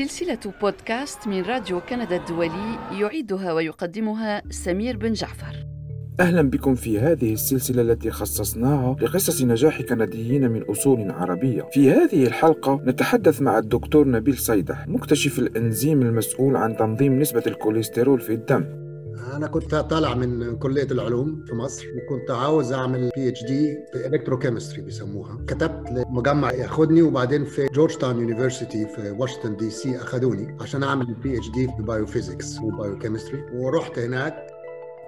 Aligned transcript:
سلسلة 0.00 0.38
بودكاست 0.60 1.28
من 1.28 1.42
راديو 1.42 1.80
كندا 1.80 2.16
الدولي 2.16 2.78
يعيدها 3.00 3.52
ويقدمها 3.52 4.42
سمير 4.50 4.96
بن 4.96 5.12
جعفر 5.12 5.66
أهلا 6.20 6.42
بكم 6.42 6.74
في 6.74 6.98
هذه 6.98 7.32
السلسلة 7.32 7.82
التي 7.82 8.10
خصصناها 8.10 8.96
لقصص 9.00 9.42
نجاح 9.42 9.82
كنديين 9.82 10.50
من 10.50 10.62
أصول 10.62 11.10
عربية. 11.10 11.62
في 11.72 11.90
هذه 11.90 12.26
الحلقة 12.26 12.80
نتحدث 12.84 13.42
مع 13.42 13.58
الدكتور 13.58 14.08
نبيل 14.08 14.38
صيدح 14.38 14.88
مكتشف 14.88 15.38
الإنزيم 15.38 16.02
المسؤول 16.02 16.56
عن 16.56 16.76
تنظيم 16.76 17.18
نسبة 17.18 17.42
الكوليسترول 17.46 18.20
في 18.20 18.32
الدم. 18.32 18.79
أنا 19.36 19.46
كنت 19.46 19.74
طالع 19.74 20.14
من 20.14 20.56
كلية 20.56 20.86
العلوم 20.90 21.44
في 21.46 21.54
مصر 21.54 21.86
وكنت 21.96 22.30
عاوز 22.30 22.72
أعمل 22.72 23.10
PhD 23.16 23.78
في 23.92 24.06
electrochemistry 24.06 24.82
بيسموها. 24.82 25.38
كتبت 25.46 25.90
لمجمع 25.90 26.52
ياخدني 26.52 27.02
وبعدين 27.02 27.44
في 27.44 27.66
Georgetown 27.66 28.20
University 28.20 28.86
في 28.86 29.10
واشنطن 29.18 29.56
DC 29.56 29.96
أخدوني 29.96 30.56
عشان 30.60 30.82
أعمل 30.82 31.14
PhD 31.14 31.66
في 31.66 31.82
biophysics 31.82 32.60
و 32.60 32.66
biochemistry 32.66 33.44
ورحت 33.54 33.98
هناك. 33.98 34.46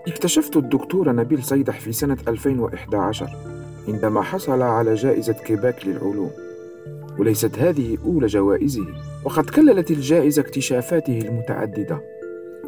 اكتشفت 0.08 0.56
الدكتور 0.56 1.12
نبيل 1.12 1.42
صيدح 1.44 1.80
في 1.80 1.92
سنة 1.92 2.18
2011 2.28 3.28
عندما 3.88 4.22
حصل 4.22 4.62
على 4.62 4.94
جائزة 4.94 5.32
كيبيك 5.32 5.86
للعلوم. 5.86 6.30
وليست 7.18 7.58
هذه 7.58 7.98
أولى 8.04 8.26
جوائزه 8.26 8.86
وقد 9.24 9.50
كللت 9.50 9.90
الجائزة 9.90 10.42
اكتشافاته 10.42 11.18
المتعددة. 11.18 12.00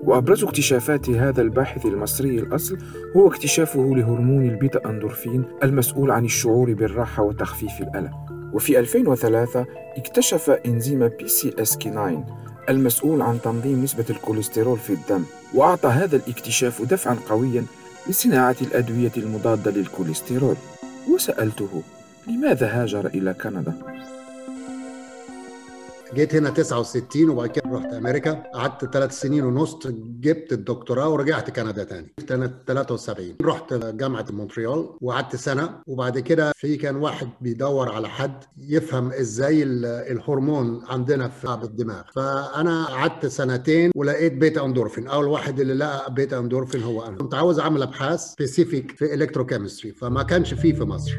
وأبرز 0.04 0.44
اكتشافات 0.44 1.10
هذا 1.10 1.42
الباحث 1.42 1.86
المصري 1.86 2.38
الأصل 2.38 2.78
هو 3.16 3.28
اكتشافه 3.28 3.95
لهرمون 3.96 4.48
البيتا 4.48 4.88
أندورفين 4.90 5.45
المسؤول 5.62 6.10
عن 6.10 6.24
الشعور 6.24 6.74
بالراحة 6.74 7.22
وتخفيف 7.22 7.80
الألم 7.80 8.10
وفي 8.52 8.78
2003 8.78 9.66
اكتشف 9.96 10.50
إنزيم 10.50 11.09
PCSK 11.09 11.90
9 11.90 12.26
المسؤول 12.68 13.23
عن 13.23 13.40
تنظيم 13.40 13.82
نسبة 13.82 14.04
الكوليسترول 14.10 14.79
في 14.79 14.92
الدم 14.92 15.24
وأعطى 15.54 15.88
هذا 15.88 16.16
الاكتشاف 16.16 16.82
دفعا 16.82 17.16
قويا 17.29 17.64
لصناعة 18.09 18.57
الأدوية 18.62 19.12
المضادة 19.16 19.70
للكوليسترول 19.70 20.57
وسألته 21.10 21.82
لماذا 22.26 22.66
هاجر 22.66 23.07
إلى 23.07 23.34
كندا؟ 23.34 23.74
جيت 26.15 26.34
هنا 26.34 26.51
69 26.51 27.29
وبعد 27.30 27.48
كده 27.48 27.65
رحت 27.73 27.93
أمريكا. 27.93 28.43
قعدت 28.54 28.93
ثلاث 28.93 29.20
سنين 29.20 29.45
ونص 29.45 29.87
جبت 30.20 30.52
الدكتوراه 30.52 31.09
ورجعت 31.09 31.51
كندا 31.51 31.84
تاني. 31.84 32.15
سنة 32.29 32.51
73 32.66 33.37
رحت 33.43 33.74
جامعه 33.74 34.26
مونتريال 34.30 34.88
وقعدت 35.01 35.37
سنة. 35.37 35.70
وبعد 35.87 36.18
كده 36.18 36.52
في 36.57 36.76
كان 36.76 36.96
واحد 36.96 37.29
بيدور 37.40 37.92
على 37.92 38.09
حد 38.09 38.45
يفهم 38.59 39.12
إزاي 39.12 39.62
الهرمون 39.62 40.82
عندنا 40.88 41.29
في 41.29 41.59
الدماغ. 41.65 42.02
فأنا 42.15 42.85
قعدت 42.85 43.26
سنتين 43.26 43.90
ولقيت 43.96 44.32
beta 44.32 44.65
endorphin. 44.65 45.09
أول 45.09 45.26
واحد 45.26 45.60
اللي 45.60 45.74
لقى 45.74 46.15
beta 46.15 46.38
endorphin 46.38 46.82
هو 46.82 47.07
أنا. 47.07 47.16
كنت 47.16 47.35
عاوز 47.35 47.59
أعمل 47.59 47.82
أبحاث 47.82 48.20
specific 48.20 48.90
في 48.90 49.15
electrochemistry 49.15 49.93
فما 49.92 50.23
كانش 50.23 50.54
فيه 50.54 50.73
في 50.73 50.85
مصر. 50.85 51.12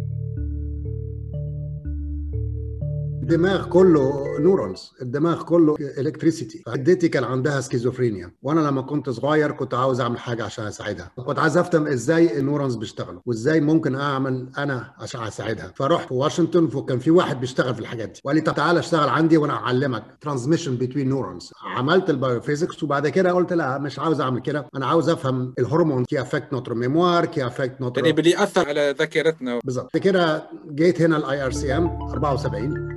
الدماغ 3.26 3.66
كله 3.70 4.38
neurons 4.40 4.92
الدماغ 5.02 5.44
كله 5.44 5.76
electricity 5.80 6.64
جدتي 6.70 7.10
كان 7.10 7.24
عندها 7.24 7.62
سكيزوفرينيا 7.62 8.32
وأنا 8.44 8.60
لما 8.60 8.82
كنت 8.82 9.10
صغير 9.10 9.52
كنت 9.52 9.74
عاوز 9.74 10.02
أعمل 10.02 10.20
حاجة 10.20 10.44
عشان 10.44 10.66
أساعدها. 10.66 11.12
كنت 11.26 11.40
عايز 11.40 11.58
أفهم 11.58 11.88
إزاي 11.88 12.40
ال 12.40 12.44
neurons 12.44 12.76
بيشتغلوا 12.76 13.22
وإزاي 13.26 13.62
ممكن 13.62 13.96
أعمل 13.96 14.50
أنا 14.58 14.94
عشان 15.00 15.24
أساعدها. 15.24 15.72
فرحت 15.76 16.12
واشنطن 16.12 16.70
وكان 16.74 17.00
في 17.00 17.12
واحد 17.12 17.40
بيشتغل 17.40 17.74
في 17.74 17.80
الحاجات 17.80 18.10
دي. 18.10 18.22
وقال 18.24 18.36
لي 18.36 18.42
تعالى 18.42 18.80
أشتغل 18.80 19.10
عندي 19.10 19.38
وأنا 19.38 19.54
أعلمك 19.54 20.04
transmission 20.22 20.76
بين 20.76 21.10
neurons 21.10 21.52
عملت 21.64 22.10
ال 22.10 22.16
biophysics 22.16 22.84
وبعد 22.84 23.08
كده 23.08 23.32
قلت 23.32 23.54
لا 23.54 23.78
مش 23.78 24.00
عاوز 24.00 24.22
أعمل 24.22 24.42
كده. 24.42 24.68
أنا 24.76 24.86
عاوز 24.86 25.10
أفهم 25.10 25.54
الهرمون 25.60 26.06
qui 26.06 26.22
affecte 26.22 26.54
notre 26.54 26.74
mémoire 26.74 27.26
qui 27.26 27.48
affecte 27.48 27.82
notre 27.82 28.06
يعني 28.06 28.22
بيأثر 28.22 28.68
على 28.68 28.96
ذاكرتنا. 29.00 29.60
بالظبط. 29.64 29.98
كده 29.98 30.44
جيت 30.72 31.02
هنا 31.02 31.18
ال 31.18 31.46
IRCM 31.46 32.02
74 32.02 32.95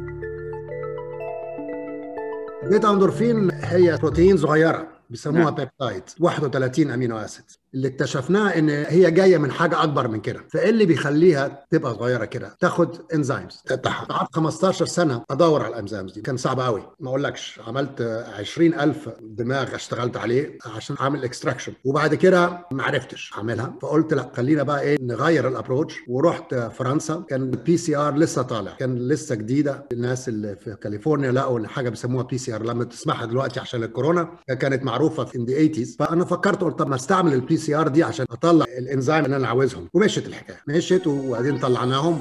beta 2.69 2.91
endorphin 2.91 3.51
هي 3.51 3.97
بروتين 3.97 4.37
صغيرة 4.37 4.89
بيسموها 5.11 5.45
نعم. 5.45 5.55
peptide 5.55 6.03
31 6.21 6.91
amino 6.91 7.19
acid 7.19 7.45
اللي 7.75 7.89
اكتشفناه 7.89 8.49
إن 8.59 8.69
هي 8.71 9.11
جاية 9.11 9.39
من 9.39 9.51
حاجة 9.53 9.83
أكبر 9.83 10.09
من 10.09 10.21
كده. 10.21 10.41
فإيه 10.51 10.71
اللي 10.71 10.87
بيخليها 10.87 11.65
تبقى 11.71 11.95
صغيرة 11.95 12.25
كده؟ 12.25 12.57
تاخد 12.61 12.97
enzymes 13.15 13.63
قعدت 14.11 14.35
15 14.37 14.87
سنة 14.87 15.25
أدور 15.31 15.63
على 15.63 15.75
ال 15.75 15.80
enzymes 15.80 16.13
دي. 16.13 16.21
كان 16.21 16.37
صعب 16.37 16.61
قوي 16.61 16.83
ما 17.01 17.09
أقولكش 17.09 17.61
عملت 17.67 18.03
20000 18.39 19.09
دماغ 19.21 19.75
اشتغلت 19.75 20.17
عليه 20.17 20.59
عشان 20.77 20.97
أعمل 21.01 21.25
extraction 21.25 21.73
وبعد 21.85 22.15
كده 22.15 22.67
ما 22.73 22.83
عرفتش 22.83 23.33
أعملها. 23.39 23.75
فقلت 23.83 24.15
لا 24.15 24.31
خلينا 24.37 24.63
بقى 24.63 24.81
إيه 24.81 24.99
نغير 25.03 25.49
ال 25.49 25.54
approach 25.54 25.97
ورحت 26.09 26.55
فرنسا. 26.55 27.25
كان 27.29 27.43
ال 27.43 27.77
PCR 27.77 28.15
لسه 28.17 28.43
طالع. 28.43 28.73
كان 28.73 28.95
لسه 29.09 29.35
جديدة. 29.35 29.87
الناس 29.93 30.29
اللي 30.29 30.57
في 30.57 30.75
كاليفورنيا 30.75 31.33
لقوا 31.33 31.67
حاجة 31.67 31.89
بيسموها 31.89 32.25
PCR 32.25 32.63
لما 32.63 32.85
تسمعها 32.85 33.25
دلوقتي 33.27 33.61
عشان 33.61 33.83
الكورونا 33.83 34.29
كانت 34.61 34.83
معروفة 34.85 35.25
في 35.25 35.39
the 35.39 35.69
80 35.69 35.85
فأنا 35.99 36.25
فكرت 36.25 36.61
قلت 36.65 36.79
طب 36.79 36.89
ما 36.89 36.95
أستعمل 36.95 37.33
ال 37.33 37.57
PCR 37.59 37.89
دي 37.89 38.03
عشان 38.03 38.27
اطلع 38.31 38.65
الانزيم 38.79 39.25
اللي 39.25 39.37
أنا 39.37 39.49
عاوزهم. 39.49 39.89
ومشيت 39.95 40.27
الحكاية. 40.27 40.61
مشيت 40.69 41.07
وبعدين 41.07 41.59
طلعناهم. 41.59 42.21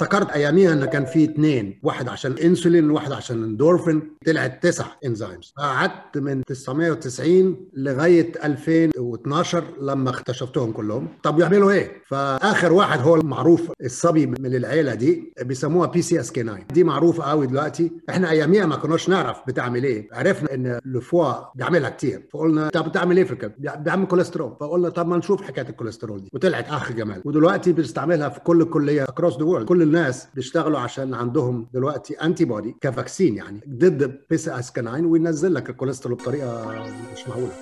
افتكرت 0.00 0.30
أياميها 0.30 0.72
إن 0.72 0.84
كان 0.84 1.04
في 1.04 1.24
اثنين 1.24 1.80
واحد 1.82 2.08
عشان 2.08 2.32
انسولين 2.32 2.90
وواحد 2.90 3.12
عشان 3.12 3.42
اندورفين 3.44 4.02
طلعت 4.26 4.62
تسع 4.62 4.84
enzymes. 5.06 5.54
قعدت 5.58 6.18
من 6.18 6.44
990 6.44 7.56
لغاية 7.76 8.32
2012 8.44 9.64
لما 9.80 10.10
اكتشفتهم 10.10 10.72
كلهم. 10.72 11.08
طب 11.22 11.40
يعملوا 11.40 11.70
إيه؟ 11.72 11.92
فآخر 12.06 12.72
واحد 12.72 13.00
هو 13.00 13.14
المعروف 13.14 13.70
الصبي 13.84 14.26
من 14.26 14.54
العيلة 14.54 14.94
دي 14.94 15.32
بيسموها 15.42 15.86
PCSK 15.86 16.42
9 16.42 16.58
دي 16.72 16.84
معروفة 16.84 17.24
قوي 17.24 17.46
دلوقتي. 17.46 17.92
إحنا 18.10 18.30
أياميها 18.30 18.66
ما 18.66 18.76
كناش 18.76 19.08
نعرف 19.08 19.36
بتعمل 19.46 19.84
إيه. 19.84 20.08
عرفنا 20.12 20.54
إن 20.54 20.80
ال 20.86 20.95
foie 20.95 21.32
بيعملها 21.54 21.90
كتير. 21.90 22.26
فقلنا 22.32 22.68
طب 22.68 22.88
بتعمل 22.88 23.16
إيه 23.16 23.24
في 23.24 23.32
الكبد 23.32 23.52
بيعمل 23.58 24.06
كوليسترول. 24.06 24.56
فقلنا 24.60 24.88
طب 24.88 25.08
ما 25.08 25.16
نشوف 25.16 25.42
حكاية 25.42 25.68
الكوليسترول 25.68 26.20
دي. 26.22 26.30
وطلعت 26.32 26.68
آخر 26.68 26.92
جمال. 26.92 27.22
ودلوقتي 27.24 27.72
بنستعملها 27.72 28.28
في 28.28 28.40
كل 28.40 28.62
الكليه 28.62 29.02
across 29.02 29.38
the 29.38 29.64
كل 29.64 29.85
الناس 29.86 30.28
بيشتغلوا 30.34 30.78
عشان 30.78 31.14
عندهم 31.14 31.66
دلوقتي 31.74 32.14
antibody 32.14 32.76
ك 32.80 32.87
vaccine 32.87 33.36
يعني 33.36 33.60
ضد 33.68 34.20
PCS 34.30 34.72
9 34.72 35.06
وينزل 35.06 35.54
لك 35.54 35.70
الكوليسترول 35.70 36.14
بطريقة 36.16 36.82
مش 37.14 37.28
معقولة. 37.28 37.52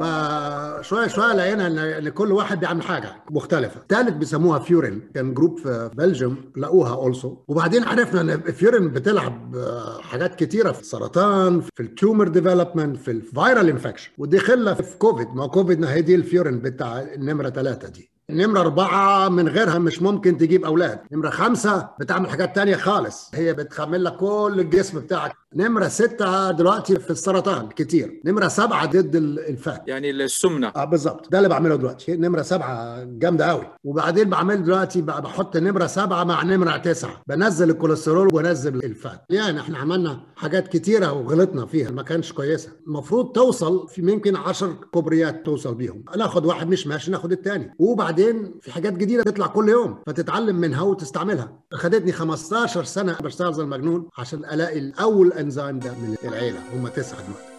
فشوية 0.00 1.06
شوية 1.06 1.32
لقينا 1.34 1.66
ان 1.98 2.08
كل 2.08 2.32
واحد 2.32 2.60
بيعمل 2.60 2.82
حاجة 2.82 3.12
مختلفة. 3.30 3.80
ثالث 3.88 4.10
بيسموها 4.16 4.58
furin 4.58 5.10
كان 5.14 5.34
group 5.34 5.58
في 5.58 5.90
Belgium 5.94 6.36
لقوها 6.56 6.94
also 6.94 7.36
وبعدين 7.48 7.84
عرفنا 7.84 8.20
إن 8.20 8.40
furin 8.40 8.88
بتلعب 8.88 9.56
حاجات 10.00 10.34
كتيرة 10.34 10.72
في 10.72 10.80
السرطان 10.80 11.60
في 11.60 11.82
ال 11.82 11.90
tumor 11.90 12.28
development 12.28 12.96
في 12.96 13.10
ال 13.10 13.20
viral 13.20 13.68
infection 13.68 14.10
ودي 14.18 14.38
داخلة 14.38 14.74
في 14.74 14.98
كوفيد 14.98 15.28
ما 15.34 15.46
كوفيد 15.46 15.84
هي 15.84 16.02
دي 16.02 16.14
ال 16.14 16.21
furin 16.21 16.58
بتاع 16.58 17.00
النمرة 17.00 17.50
ثلاثة 17.50 17.88
دي. 17.88 18.11
نمرة 18.32 18.60
أربعة 18.60 19.28
من 19.28 19.48
غيرها 19.48 19.78
مش 19.78 20.02
ممكن 20.02 20.38
تجيب 20.38 20.64
أولاد. 20.64 21.00
نمرة 21.12 21.30
خمسة 21.30 21.88
بتعمل 22.00 22.30
حاجات 22.30 22.56
تانية 22.56 22.76
خالص. 22.76 23.30
هي 23.34 23.52
بتخمل 23.52 24.04
لك 24.04 24.16
كل 24.16 24.56
الجسم 24.58 25.00
بتاعك. 25.00 25.41
نمرة 25.56 25.88
ستة 25.88 26.50
دلوقتي 26.50 26.96
في 26.98 27.10
السرطان 27.10 27.68
كتير. 27.68 28.20
نمرة 28.24 28.48
سبعة 28.48 28.86
ضد 28.86 29.16
الفات. 29.16 29.82
يعني 29.86 30.10
السمنة. 30.10 30.72
آه 30.76 30.84
بالظبط. 30.84 31.32
ده 31.32 31.38
اللي 31.38 31.48
بعمله 31.48 31.76
دلوقتي. 31.76 32.16
نمرة 32.16 32.42
سبعة 32.42 33.04
جامدة 33.04 33.46
قوي 33.46 33.66
وبعدين 33.84 34.30
بعمل 34.30 34.64
دلوقتي 34.64 35.02
بحط 35.02 35.56
نمرة 35.56 35.86
سبعة 35.86 36.24
مع 36.24 36.42
نمرة 36.42 36.76
تسعة. 36.76 37.22
بنزل 37.26 37.70
الكوليسترول 37.70 38.26
وبنزل 38.26 38.74
الفات. 38.74 39.20
يعني 39.30 39.60
إحنا 39.60 39.78
عملنا 39.78 40.20
حاجات 40.36 40.68
كتيرة 40.68 41.12
وغلطنا 41.12 41.66
فيها. 41.66 41.90
ما 41.90 42.02
كانش 42.02 42.32
كويسة. 42.32 42.68
المفروض 42.86 43.32
توصل 43.32 43.88
في 43.88 44.02
ممكن 44.02 44.36
10 44.36 44.72
كوبريات 44.92 45.46
توصل 45.46 45.74
بيهم. 45.74 46.04
ناخد 46.16 46.46
واحد 46.46 46.68
مش 46.68 46.86
ماشي 46.86 47.10
ناخد 47.10 47.32
الثاني 47.32 47.74
وبعدين 47.78 48.54
في 48.60 48.72
حاجات 48.72 48.92
جديدة 48.92 49.22
تطلع 49.22 49.46
كل 49.46 49.68
يوم. 49.68 49.98
فتتعلم 50.06 50.56
منها 50.56 50.82
وتستعملها 50.82 51.62
خدتني 51.72 52.12
15 52.12 52.84
سنة 52.84 53.16
بشتغل 53.22 53.54
زي 53.54 53.62
المجنون 53.62 54.08
عشان 54.18 54.38
ألاقي 54.44 54.78
الأول 54.78 55.32
انزيم 55.42 55.78
ده 55.78 55.92
من 55.92 56.16
العيلة 56.24 56.58
هم 56.74 56.88
تسعه 56.88 57.20
دلوقتي. 57.22 57.52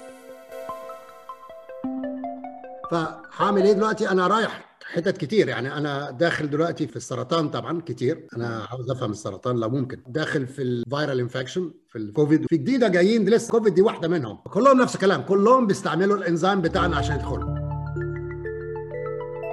فهعمل 2.91 3.63
إيه 3.63 3.73
دلوقتي؟ 3.73 4.09
أنا 4.09 4.27
رايح 4.27 4.75
حتت 4.93 5.17
كتير 5.17 5.47
يعني 5.47 5.77
أنا 5.77 6.11
داخل 6.11 6.49
دلوقتي 6.49 6.87
في 6.87 6.95
السرطان 6.95 7.49
طبعا 7.49 7.81
كتير. 7.85 8.27
أنا 8.37 8.67
عاوز 8.71 8.91
أفهم 8.91 9.11
السرطان 9.11 9.55
لو 9.55 9.69
ممكن. 9.69 10.01
داخل 10.07 10.47
في 10.47 10.61
ال 10.61 10.71
viral 10.71 11.19
infection 11.19 11.71
في 11.89 11.97
الكوفيد 11.97 12.45
في 12.49 12.57
جديدة 12.57 12.87
جايين 12.87 13.29
لسه 13.29 13.51
كوفيد 13.51 13.73
دي 13.73 13.81
واحدة 13.81 14.07
منهم. 14.07 14.37
كلهم 14.37 14.81
نفس 14.81 14.95
الكلام 14.95 15.21
كلهم 15.21 15.67
بيستعملوا 15.67 16.17
الإنزيم 16.17 16.61
بتاعنا 16.61 16.97
عشان 16.97 17.15
يدخلوا. 17.15 17.63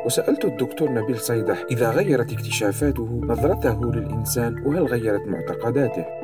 وسألت 0.06 0.44
الدكتور 0.44 0.90
نبيل 0.90 1.18
صيدح 1.18 1.66
إذا 1.70 1.90
غيرت 1.90 2.32
اكتشافاته 2.32 3.20
نظرته 3.24 3.92
للإنسان 3.92 4.66
وهل 4.66 4.84
غيرت 4.84 5.26
معتقداته؟ 5.26 6.19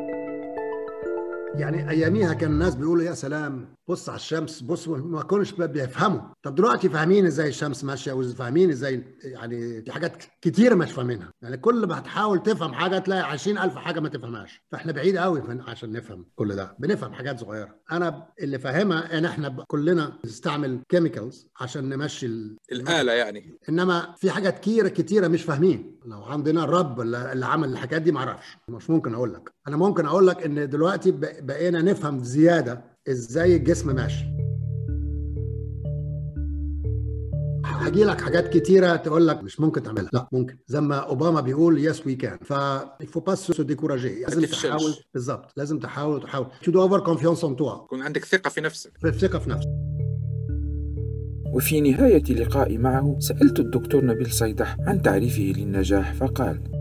يعني 1.57 1.91
أياميها 1.91 2.33
كان 2.33 2.53
الناس 2.53 2.75
بيقولوا 2.75 3.05
يا 3.05 3.15
سلام 3.15 3.75
بص 3.89 4.09
على 4.09 4.17
الشمس 4.17 4.61
بص 4.61 4.89
ما 4.89 5.23
كانوش 5.23 5.53
بيفهموا. 5.53 6.21
طب 6.43 6.55
دلوقتي 6.55 6.89
فاهمين 6.89 7.27
إزاي 7.27 7.49
الشمس 7.49 7.85
ماشية 7.85 8.13
وفاهمين 8.13 8.71
إزاي 8.71 9.03
يعني 9.25 9.83
في 9.83 9.93
حاجات 9.93 10.23
كتير 10.43 10.77
مش 10.77 10.93
فاهمينها. 10.93 11.31
يعني 11.43 11.57
كل 11.57 11.87
ما 11.87 11.99
هتحاول 11.99 12.43
تفهم 12.43 12.73
حاجة 12.73 12.99
تلاقي 12.99 13.23
20000 13.23 13.77
حاجة 13.77 14.01
ما 14.01 14.09
تفهمهاش. 14.09 14.63
فإحنا 14.73 14.93
بعيد 14.93 15.17
قوي 15.17 15.43
عشان 15.69 15.93
نفهم 15.93 16.27
كل 16.35 16.57
ده. 16.57 16.77
بنفهم 16.79 17.13
حاجات 17.13 17.41
صغيرة. 17.41 17.75
أنا 17.93 18.27
اللي 18.41 18.59
فاهمها 18.59 19.19
إن 19.19 19.25
إحنا 19.25 19.65
كلنا 19.69 20.19
بنستعمل 20.25 20.81
chemicals 20.89 21.49
عشان 21.61 21.89
نمشي 21.89 22.27
ال... 22.27 22.57
الآلة 22.73 23.13
يعني. 23.13 23.59
إنما 23.69 24.15
في 24.17 24.31
حاجات 24.31 24.59
كتيرة 24.59 24.89
كتيرة 24.89 25.29
مش 25.29 25.43
فاهمين. 25.43 25.97
لو 26.07 26.23
عندنا 26.25 26.65
الرب 26.65 27.01
اللي 27.01 27.47
عمل 27.47 27.69
الحاجات 27.73 28.03
دي 28.03 28.13
ما 28.13 28.19
أعرفش. 28.19 28.57
مش 28.69 28.91
ممكن 28.91 29.15
أقول 29.15 29.35
لك. 29.35 29.51
أنا 29.69 29.77
ممكن 29.77 30.07
أقول 30.07 30.27
لك 30.27 30.43
إن 30.43 30.69
دلوقتي 30.69 31.11
ب- 31.11 31.46
بقينا 31.47 31.83
نفهم 31.83 32.25
زيادة 32.25 32.85
إزاي 33.09 33.57
الجسم 33.57 33.95
ماشي. 33.95 34.25
هجي 37.65 38.05
لك 38.05 38.21
حاجات 38.21 38.49
كتيرة 38.49 38.97
تقول 38.97 39.29
لك 39.29 39.43
مش 39.43 39.61
ممكن 39.61 39.83
تعملها. 39.83 40.11
لا 40.13 40.29
ممكن. 40.33 40.57
زي 40.67 40.81
ما 40.81 40.97
أوباما 40.97 41.41
بيقول 41.41 41.85
yes 41.85 42.07
we 42.07 42.15
can 42.15 42.39
ف 42.39 42.53
faut 43.13 43.21
pas 43.21 43.35
se 43.35 43.63
décourager 43.63 44.21
لازم. 44.21 44.45
تحاول. 44.45 44.95
بالظبط. 45.15 45.53
لازم 45.57 45.79
تحاول 45.79 46.23
تحاول. 46.23 46.47
tu 46.65 46.71
dois 46.71 46.83
avoir 46.83 47.01
confiance 47.01 47.45
en 47.45 47.57
toi 47.57 47.75
يكون 47.85 48.03
عندك 48.03 48.25
ثقة 48.25 48.51
في 48.51 48.61
نفسك. 48.61 48.91
ثقة 49.11 49.39
في 49.39 49.51
نفسك. 49.51 49.69
وفي 51.53 51.81
نهاية 51.81 52.23
لقائي 52.23 52.79
معه 52.79 53.17
سألت 53.19 53.61
الدكتور 53.61 54.05
نبيل 54.05 54.33
صيدح 54.33 54.77
عن 54.81 55.03
تعريفه 55.03 55.43
للنجاح 55.43 56.15
فقال 56.15 56.76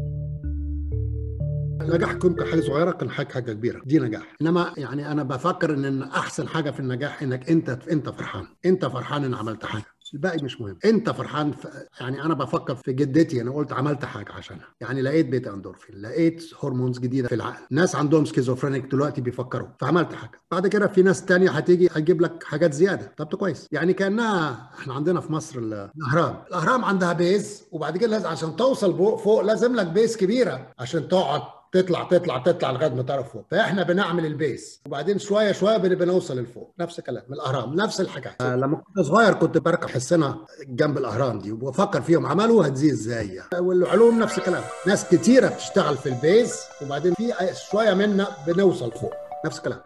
النجاح 1.85 2.13
كنت 2.13 2.43
حاجة 2.43 2.61
صغيرة 2.61 2.91
كان 2.91 3.09
حاجة 3.09 3.27
حاجة 3.33 3.53
كبيرة. 3.53 3.81
دي 3.85 3.99
نجاح. 3.99 4.35
إنما 4.41 4.73
يعني 4.77 5.11
أنا 5.11 5.23
بفكر 5.23 5.73
إن 5.73 6.03
أحسن 6.03 6.47
حاجة 6.47 6.71
في 6.71 6.79
النجاح 6.79 7.21
إنك 7.21 7.49
أنت 7.49 7.69
أنت 7.91 8.09
فرحان. 8.09 8.45
أنت 8.65 8.85
فرحان 8.85 9.23
إن 9.23 9.33
عملت 9.33 9.65
حاجة. 9.65 9.85
الباقي 10.13 10.43
مش 10.43 10.61
مهم. 10.61 10.77
أنت 10.85 11.09
فرحان 11.09 11.51
في 11.51 11.67
يعني 12.01 12.23
أنا 12.23 12.33
بفكر 12.33 12.75
في 12.75 12.93
جدتي 12.93 13.41
أنا 13.41 13.51
قلت 13.51 13.71
عملت 13.73 14.05
حاجة 14.05 14.31
عشانها. 14.31 14.67
يعني 14.81 15.01
لقيت 15.01 15.25
beta 15.25 15.53
endorphin 15.53 15.95
لقيت 16.01 16.43
hormones 16.63 16.99
جديدة 16.99 17.27
في 17.27 17.35
العقل. 17.35 17.63
ناس 17.71 17.95
عندهم 17.95 18.25
schizophrenic 18.25 18.85
دلوقتي 18.85 19.21
بيفكروا. 19.21 19.67
فعملت 19.79 20.13
حاجة. 20.13 20.41
بعد 20.51 20.67
كده 20.67 20.87
في 20.87 21.01
ناس 21.01 21.25
تانية 21.25 21.51
هتيجي 21.51 21.87
هتجيب 21.87 22.21
لك 22.21 22.43
حاجات 22.43 22.73
زيادة. 22.73 23.13
طب 23.17 23.33
كويس. 23.35 23.67
يعني 23.71 23.93
كأنها 23.93 24.69
إحنا 24.79 24.93
عندنا 24.93 25.21
في 25.21 25.31
مصر 25.33 25.59
ال- 25.59 25.89
الأهرام. 25.97 26.35
الأهرام 26.47 26.85
عندها 26.85 27.13
base 27.13 27.63
وبعد 27.71 27.97
كده 27.97 28.09
لازم 28.09 28.27
عشان 28.27 28.55
توصل 28.55 28.97
فوق 28.97 29.41
لازم 29.41 29.75
لك 29.75 29.87
base 29.87 30.17
كبيرة 30.17 30.71
عشان 30.79 31.07
تقعد. 31.07 31.41
تطلع 31.75 32.03
تطلع 32.03 32.37
تطلع 32.37 32.71
لغاية 32.71 32.89
ما 32.89 33.03
تعرف 33.03 33.33
فوق. 33.33 33.45
فإحنا 33.51 33.83
بنعمل 33.83 34.25
ال 34.25 34.37
base 34.37 34.81
وبعدين 34.85 35.19
شوية 35.19 35.51
شوية 35.51 35.77
بن- 35.77 35.95
بنوصل 35.95 36.39
لفوق. 36.39 36.73
نفس 36.79 36.99
الكلام 36.99 37.23
الأهرام 37.33 37.73
نفس 37.73 38.01
الحاجات. 38.01 38.41
آه 38.41 38.55
لما 38.55 38.77
كنت 38.77 39.05
صغير 39.05 39.33
كنت 39.33 39.57
بركب 39.57 39.89
حصنة 39.89 40.37
جنب 40.67 40.97
الأهرام 40.97 41.39
دي 41.39 41.51
وبفكر 41.51 42.01
فيهم 42.01 42.25
عملوها 42.25 42.67
دي 42.67 42.91
إزاي 42.91 43.41
والعلوم 43.59 44.19
نفس 44.19 44.37
الكلام. 44.37 44.63
ناس 44.87 45.05
كتيرة 45.09 45.47
بتشتغل 45.47 45.97
في 45.97 46.09
البيس 46.09 46.59
وبعدين 46.81 47.13
في 47.13 47.33
شوية 47.71 47.93
منا 47.93 48.27
بنوصل 48.47 48.91
فوق. 48.91 49.13
نفس 49.45 49.57
الكلام. 49.57 49.79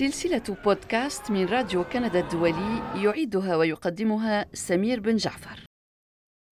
سلسلة 0.00 0.56
بودكاست 0.64 1.30
من 1.30 1.44
راديو 1.44 1.84
كندا 1.84 2.20
الدولي 2.20 2.82
يعيدها 2.94 3.56
ويقدمها 3.56 4.46
سمير 4.54 5.00
بن 5.00 5.16
جعفر. 5.16 5.69